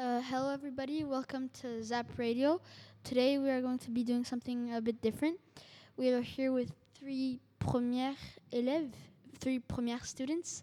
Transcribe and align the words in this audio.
Uh, 0.00 0.22
hello, 0.30 0.50
everybody. 0.50 1.04
Welcome 1.04 1.50
to 1.60 1.84
Zap 1.84 2.06
Radio. 2.16 2.62
Today 3.04 3.36
we 3.36 3.50
are 3.50 3.60
going 3.60 3.76
to 3.80 3.90
be 3.90 4.02
doing 4.02 4.24
something 4.24 4.72
a 4.72 4.80
bit 4.80 5.02
different. 5.02 5.38
We 5.98 6.08
are 6.08 6.22
here 6.22 6.52
with 6.52 6.72
three 6.98 7.38
premières 7.60 8.16
élèves, 8.50 8.94
three 9.40 9.58
première 9.58 10.02
students 10.06 10.62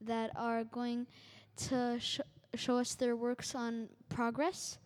that 0.00 0.30
are 0.36 0.62
going 0.62 1.08
to 1.66 1.98
sh- 1.98 2.20
show 2.54 2.78
us 2.78 2.94
their 2.94 3.16
works 3.16 3.56
on 3.56 3.88
progress. 4.10 4.78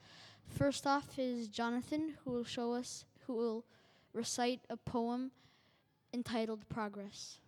First 0.48 0.86
off 0.86 1.18
is 1.18 1.48
Jonathan, 1.48 2.14
who 2.24 2.30
will 2.30 2.45
show 2.45 2.72
us, 2.72 3.04
who 3.27 3.34
will 3.34 3.66
recite 4.14 4.61
a 4.70 4.77
poem 4.79 5.32
entitled 6.14 6.66
Progress. 6.70 7.40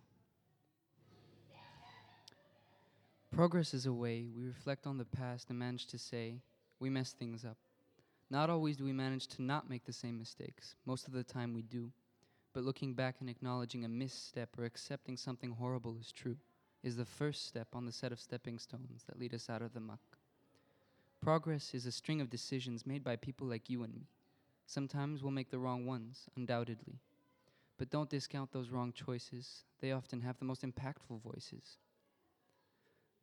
Progress 3.35 3.73
is 3.73 3.85
a 3.85 3.91
way 3.91 4.27
we 4.33 4.45
reflect 4.45 4.87
on 4.87 4.97
the 4.97 5.03
past 5.03 5.49
and 5.49 5.59
manage 5.59 5.87
to 5.87 5.97
say, 5.97 6.39
we 6.79 6.89
messed 6.89 7.19
things 7.19 7.43
up. 7.43 7.57
Not 8.29 8.49
always 8.49 8.77
do 8.77 8.85
we 8.85 8.93
manage 8.93 9.27
to 9.27 9.41
not 9.41 9.69
make 9.69 9.83
the 9.83 9.91
same 9.91 10.17
mistakes. 10.17 10.75
Most 10.85 11.05
of 11.05 11.11
the 11.13 11.21
time 11.25 11.53
we 11.53 11.61
do. 11.61 11.91
But 12.53 12.63
looking 12.63 12.93
back 12.93 13.17
and 13.19 13.29
acknowledging 13.29 13.83
a 13.83 13.89
misstep 13.89 14.57
or 14.57 14.63
accepting 14.63 15.17
something 15.17 15.51
horrible 15.51 15.97
is 15.99 16.13
true 16.13 16.37
is 16.81 16.95
the 16.95 17.03
first 17.03 17.45
step 17.45 17.67
on 17.73 17.85
the 17.85 17.91
set 17.91 18.13
of 18.13 18.21
stepping 18.21 18.57
stones 18.57 19.03
that 19.05 19.19
lead 19.19 19.33
us 19.33 19.49
out 19.49 19.61
of 19.61 19.73
the 19.73 19.81
muck. 19.81 19.99
Progress 21.19 21.73
is 21.73 21.85
a 21.85 21.91
string 21.91 22.21
of 22.21 22.29
decisions 22.29 22.85
made 22.85 23.03
by 23.03 23.17
people 23.17 23.47
like 23.47 23.69
you 23.69 23.83
and 23.83 23.93
me. 23.93 24.07
Sometimes 24.65 25.21
we'll 25.21 25.33
make 25.33 25.51
the 25.51 25.59
wrong 25.59 25.85
ones, 25.85 26.29
undoubtedly. 26.37 27.01
But 27.77 27.89
don't 27.89 28.09
discount 28.09 28.53
those 28.53 28.69
wrong 28.69 28.93
choices. 28.93 29.65
They 29.81 29.91
often 29.91 30.21
have 30.21 30.39
the 30.39 30.45
most 30.45 30.61
impactful 30.61 31.21
voices. 31.21 31.79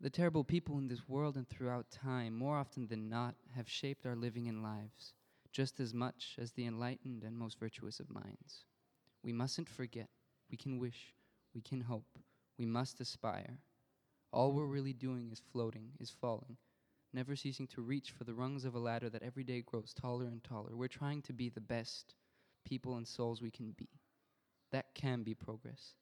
The 0.03 0.11
terrible 0.11 0.43
people 0.43 0.79
in 0.79 0.89
this 0.89 1.09
world 1.09 1.37
and 1.37 1.49
throughout 1.49 1.93
time, 1.93 2.35
more 2.35 2.59
often 2.59 2.89
than 2.89 3.09
not, 3.09 3.37
have 3.55 3.69
shaped 3.69 4.05
our 4.05 4.17
living 4.17 4.49
and 4.49 4.61
lives, 4.61 5.15
just 5.53 5.79
as 5.79 5.95
much 5.95 6.35
as 6.41 6.51
the 6.51 6.67
enlightened 6.67 7.23
and 7.23 7.39
most 7.39 7.57
virtuous 7.61 8.01
of 8.01 8.11
minds. 8.11 8.65
We 9.23 9.33
mustn't 9.33 9.69
forget. 9.69 10.09
We 10.51 10.57
can 10.57 10.81
wish. 10.81 11.15
We 11.55 11.61
can 11.61 11.83
hope. 11.83 12.19
We 12.59 12.67
must 12.67 13.01
aspire. 13.01 13.61
All 14.33 14.51
we're 14.51 14.65
really 14.65 14.93
doing 14.93 15.31
is 15.31 15.41
floating, 15.53 15.93
is 16.01 16.11
falling, 16.11 16.57
never 17.13 17.37
ceasing 17.37 17.69
to 17.69 17.81
reach 17.81 18.11
for 18.11 18.25
the 18.25 18.35
rungs 18.35 18.65
of 18.65 18.75
a 18.75 18.81
ladder 18.81 19.09
that 19.09 19.23
every 19.23 19.45
day 19.45 19.61
grows 19.61 19.95
taller 19.95 20.25
and 20.25 20.43
taller. 20.43 20.75
We're 20.75 20.89
trying 20.89 21.23
to 21.23 21.33
be 21.33 21.49
the 21.49 21.61
best 21.61 22.17
people 22.65 22.97
and 22.97 23.07
souls 23.07 23.41
we 23.41 23.53
can 23.53 23.71
be. 23.71 23.89
That 24.73 24.97
can 24.97 25.23
be 25.23 25.35
progress. 25.35 25.95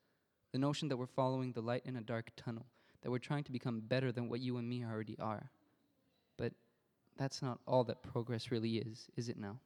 The 0.55 0.59
notion 0.59 0.89
that 0.89 0.97
we're 0.97 1.05
following 1.05 1.53
the 1.53 1.61
light 1.61 1.83
in 1.85 1.97
a 1.97 2.01
dark 2.01 2.31
tunnel 2.35 2.65
that 3.03 3.11
we're 3.11 3.19
trying 3.19 3.45
to 3.45 3.53
become 3.53 3.81
better 3.81 4.13
than 4.13 4.29
what 4.29 4.41
you 4.41 4.57
and 4.59 4.69
me 4.69 4.85
already 4.85 5.17
are. 5.19 5.51
But 6.37 6.53
that's 7.17 7.43
not 7.43 7.61
all 7.67 7.85
that 7.85 8.03
progress 8.03 8.51
really 8.51 8.79
is, 8.79 9.09
is 9.17 9.29
it 9.29 9.39
now? 9.39 9.59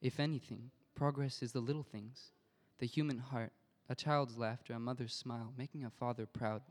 If 0.00 0.18
anything, 0.18 0.70
progress 0.94 1.42
is 1.42 1.52
the 1.52 1.60
little 1.60 1.84
things 1.84 2.32
the 2.78 2.86
human 2.86 3.18
heart, 3.18 3.52
a 3.88 3.94
child's 3.94 4.36
laughter, 4.36 4.72
a 4.72 4.78
mother's 4.80 5.14
smile, 5.14 5.52
making 5.56 5.84
a 5.84 5.90
father 5.90 6.26
proud, 6.26 6.62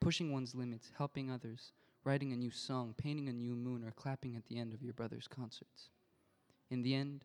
pushing 0.00 0.32
one's 0.32 0.54
limits, 0.54 0.92
helping 0.96 1.30
others, 1.30 1.72
writing 2.04 2.32
a 2.32 2.36
new 2.36 2.50
song, 2.50 2.94
painting 2.96 3.28
a 3.28 3.32
new 3.32 3.56
moon, 3.56 3.82
or 3.82 3.90
clapping 3.90 4.36
at 4.36 4.46
the 4.46 4.56
end 4.56 4.72
of 4.72 4.82
your 4.82 4.92
brother's 4.92 5.26
concerts. 5.26 5.88
In 6.70 6.82
the 6.82 6.94
end, 6.94 7.24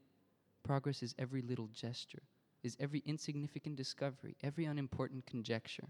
progress 0.64 1.04
is 1.04 1.14
every 1.20 1.42
little 1.44 1.68
gesture, 1.68 2.24
is 2.64 2.76
every 2.80 3.04
insignificant 3.06 3.76
discovery, 3.76 4.36
every 4.42 4.66
unimportant 4.66 5.28
conjecture 5.28 5.90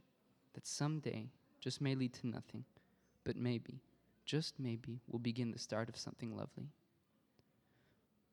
that 0.54 0.68
someday 0.68 1.30
just 1.60 1.82
may 1.82 1.96
lead 1.96 2.14
to 2.14 2.28
nothing, 2.28 2.64
but 3.24 3.36
maybe, 3.36 3.82
just 4.26 4.60
maybe, 4.60 5.02
will 5.08 5.20
begin 5.20 5.52
the 5.52 5.60
start 5.60 5.90
of 5.90 5.98
something 5.98 6.36
lovely. 6.36 6.70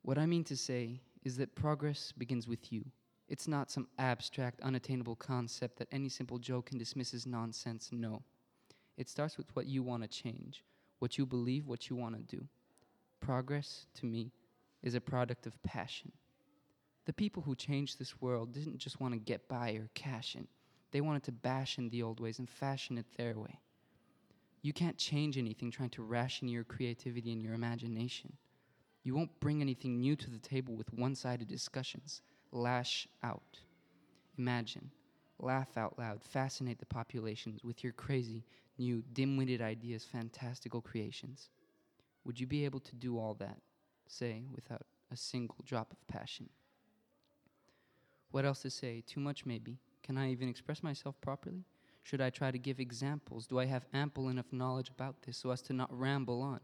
What 0.03 0.19
I 0.19 0.27
mean 0.27 0.45
to 0.45 0.57
say 0.57 1.01
is 1.25 1.37
that 1.39 1.55
progress 1.55 2.13
begins 2.17 2.47
with 2.47 2.73
you. 2.73 2.85
It's 3.29 3.49
not 3.49 3.71
some 3.71 3.89
abstract, 3.99 4.61
unattainable 4.61 5.17
concept 5.17 5.79
that 5.79 5.89
any 5.91 6.11
simple 6.11 6.39
joke 6.39 6.67
can 6.67 6.79
dismiss 6.79 7.15
as 7.15 7.27
nonsense. 7.27 7.89
No. 7.91 8.23
It 8.99 9.09
starts 9.09 9.39
with 9.39 9.47
what 9.57 9.67
you 9.67 9.83
want 9.83 10.03
to 10.03 10.09
change, 10.09 10.63
what 10.99 11.17
you 11.17 11.25
believe, 11.25 11.67
what 11.67 11.89
you 11.89 11.97
want 11.97 12.17
to 12.17 12.37
do. 12.37 12.45
Progress, 13.21 13.87
to 13.95 14.07
me, 14.07 14.31
is 14.83 14.95
a 14.95 15.01
product 15.01 15.47
of 15.47 15.61
passion. 15.63 16.13
The 17.07 17.15
people 17.15 17.43
who 17.43 17.55
changed 17.55 17.99
this 17.99 18.21
world 18.21 18.53
didn't 18.53 18.79
just 18.79 19.01
want 19.01 19.15
to 19.15 19.19
get 19.19 19.49
by 19.49 19.73
or 19.73 19.89
cash 19.95 20.37
in. 20.37 20.47
They 20.95 21.01
wanted 21.01 21.25
to 21.25 21.33
bash 21.33 21.77
in 21.77 21.89
the 21.89 22.05
old 22.05 22.21
ways 22.21 22.39
and 22.39 22.49
fashion 22.49 22.99
it 22.99 23.07
their 23.17 23.37
way. 23.37 23.59
You 24.63 24.73
can't 24.73 24.97
change 24.97 25.37
anything 25.37 25.73
trying 25.73 25.91
to 25.91 26.05
ration 26.05 26.47
your 26.47 26.63
creativity 26.63 27.33
and 27.33 27.43
your 27.43 27.55
imagination. 27.55 28.35
You 29.03 29.17
won't 29.17 29.41
bring 29.41 29.61
anything 29.61 30.01
new 30.01 30.15
to 30.15 30.31
the 30.31 30.39
table 30.39 30.77
with 30.77 30.95
one 30.95 31.17
sided 31.17 31.49
discussions. 31.49 32.23
Lash 32.53 33.09
out. 33.25 33.59
Imagine. 34.39 34.93
Laugh 35.41 35.77
out 35.77 35.99
loud. 35.99 36.23
Fascinate 36.23 36.79
the 36.79 36.87
populations 36.87 37.65
with 37.65 37.83
your 37.83 37.93
crazy, 37.93 38.45
new, 38.79 39.03
dim 39.15 39.37
witted 39.37 39.61
ideas, 39.61 40.05
fantastical 40.05 40.81
creations. 40.81 41.51
Would 42.25 42.39
you 42.39 42.47
be 42.47 42.65
able 42.65 42.79
to 42.79 42.95
do 42.95 43.19
all 43.19 43.35
that, 43.41 43.59
say, 44.07 44.45
without 44.55 44.83
a 45.11 45.17
single 45.17 45.59
drop 45.67 45.91
of 45.91 46.07
passion? 46.07 46.51
What 48.31 48.45
else 48.45 48.63
to 48.63 48.71
say? 48.71 49.03
Too 49.05 49.19
much, 49.19 49.45
maybe. 49.45 49.81
Can 50.05 50.19
I 50.19 50.31
even 50.31 50.49
express 50.51 50.83
myself 50.83 51.19
properly? 51.23 51.65
Should 52.03 52.21
I 52.21 52.29
try 52.29 52.51
to 52.51 52.59
give 52.59 52.79
examples? 52.79 53.47
Do 53.47 53.59
I 53.59 53.65
have 53.65 53.87
ample 53.95 54.29
enough 54.29 54.53
knowledge 54.53 54.91
about 54.91 55.23
this 55.23 55.39
so 55.39 55.51
as 55.51 55.63
to 55.63 55.73
not 55.73 55.89
ramble 55.99 56.43
on? 56.43 56.61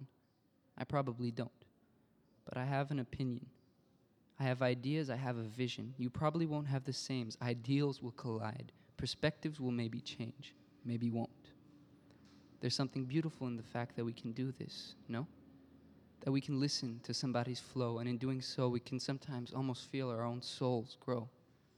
I 0.77 0.85
probably 0.85 1.31
don't. 1.31 1.51
But 2.45 2.59
I 2.59 2.67
have 2.67 2.91
an 2.91 2.99
opinion. 2.99 3.47
I 4.39 4.45
have 4.45 4.61
ideas, 4.61 5.09
I 5.09 5.17
have 5.17 5.39
a 5.39 5.43
vision. 5.43 5.95
You 5.97 6.11
probably 6.11 6.45
won't 6.45 6.69
have 6.69 6.85
the 6.85 6.93
same. 6.93 7.31
Ideals 7.41 8.03
will 8.03 8.13
collide. 8.13 8.73
Perspectives 8.99 9.59
will 9.59 9.71
maybe 9.71 10.01
change, 10.01 10.55
maybe 10.85 11.11
won't. 11.11 11.31
There's 12.61 12.75
something 12.75 13.07
beautiful 13.07 13.47
in 13.47 13.57
the 13.57 13.63
fact 13.63 13.97
that 13.97 14.05
we 14.05 14.13
can 14.13 14.33
do 14.33 14.53
this, 14.53 14.95
no? 15.09 15.27
That 16.21 16.33
we 16.33 16.43
can 16.43 16.61
listen 16.61 17.01
to 17.05 17.15
somebody's 17.15 17.61
flow, 17.61 17.99
and 17.99 18.09
in 18.09 18.19
doing 18.19 18.43
so, 18.43 18.69
we 18.69 18.81
can 18.81 19.01
sometimes 19.01 19.55
almost 19.55 19.91
feel 19.91 20.11
our 20.11 20.25
own 20.25 20.43
souls 20.43 20.99
grow, 21.01 21.27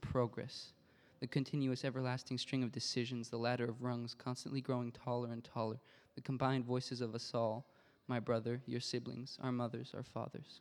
progress 0.01 0.73
the 1.23 1.27
continuous 1.27 1.85
everlasting 1.85 2.37
string 2.37 2.63
of 2.63 2.71
decisions, 2.73 3.29
the 3.29 3.37
ladder 3.37 3.63
of 3.63 3.81
rungs 3.81 4.13
constantly 4.13 4.59
growing 4.59 4.91
taller 4.91 5.29
and 5.31 5.41
taller, 5.41 5.79
the 6.15 6.21
combined 6.21 6.65
voices 6.65 6.99
of 6.99 7.15
us 7.15 7.31
all, 7.33 7.65
my 8.09 8.19
brother, 8.19 8.61
your 8.65 8.81
siblings, 8.81 9.39
our 9.41 9.53
mothers, 9.53 9.93
our 9.95 10.03
fathers. 10.03 10.59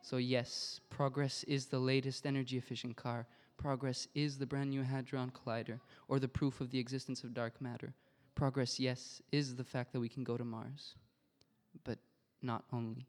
So, 0.00 0.16
yes, 0.16 0.80
progress 0.88 1.44
is 1.44 1.66
the 1.66 1.78
latest 1.78 2.24
energy 2.24 2.56
efficient 2.56 2.96
car. 2.96 3.26
Progress 3.58 4.08
is 4.14 4.38
the 4.38 4.46
brand 4.46 4.70
new 4.70 4.82
Hadron 4.82 5.30
Collider, 5.30 5.78
or 6.08 6.18
the 6.18 6.26
proof 6.26 6.62
of 6.62 6.70
the 6.70 6.78
existence 6.78 7.22
of 7.22 7.34
dark 7.34 7.60
matter. 7.60 7.92
Progress, 8.34 8.80
yes, 8.80 9.20
is 9.30 9.56
the 9.56 9.64
fact 9.64 9.92
that 9.92 10.00
we 10.00 10.08
can 10.08 10.24
go 10.24 10.38
to 10.38 10.44
Mars. 10.44 10.94
But 11.84 11.98
not 12.40 12.64
only. 12.72 13.04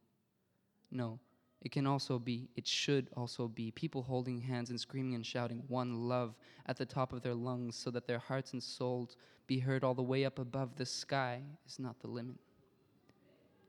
No, 0.92 1.18
it 1.62 1.72
can 1.72 1.86
also 1.86 2.18
be, 2.18 2.50
it 2.56 2.66
should 2.66 3.10
also 3.16 3.48
be, 3.48 3.72
people 3.72 4.02
holding 4.02 4.42
hands 4.42 4.72
and 4.72 4.80
screaming 4.80 5.14
and 5.14 5.26
shouting 5.26 5.64
one 5.68 6.08
love 6.08 6.36
at 6.66 6.78
the 6.78 6.86
top 6.86 7.14
of 7.14 7.22
their 7.22 7.36
lungs 7.36 7.76
so 7.76 7.92
that 7.92 8.08
their 8.08 8.20
hearts 8.20 8.54
and 8.54 8.64
souls 8.64 9.16
be 9.46 9.60
heard 9.60 9.84
all 9.84 9.94
the 9.94 10.02
way 10.02 10.26
up 10.26 10.40
above 10.40 10.76
the 10.76 10.86
sky 10.86 11.42
is 11.68 11.78
not 11.78 12.00
the 12.00 12.08
limit. 12.08 12.38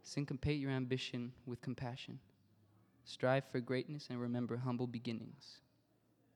Syncopate 0.02 0.58
your 0.58 0.70
ambition 0.70 1.32
with 1.44 1.60
compassion. 1.60 2.18
Strive 3.04 3.44
for 3.50 3.60
greatness 3.60 4.08
and 4.08 4.20
remember 4.20 4.56
humble 4.56 4.86
beginnings. 4.86 5.60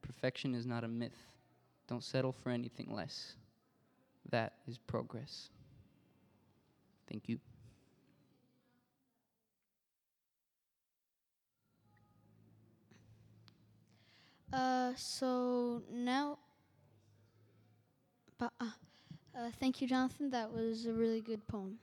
Perfection 0.02 0.54
is 0.54 0.66
not 0.66 0.84
a 0.84 0.88
myth. 0.88 1.16
Don't 1.88 2.04
settle 2.04 2.32
for 2.32 2.50
anything 2.50 2.92
less. 2.92 3.34
That 4.30 4.54
is 4.68 4.76
progress. 4.76 5.48
Thank 7.08 7.28
you. 7.28 7.38
So 14.96 15.82
now, 15.92 16.38
but, 18.38 18.52
uh, 18.60 18.70
uh, 19.36 19.50
thank 19.58 19.80
you, 19.80 19.88
Jonathan. 19.88 20.30
That 20.30 20.52
was 20.52 20.86
a 20.86 20.92
really 20.92 21.20
good 21.20 21.46
poem. 21.46 21.78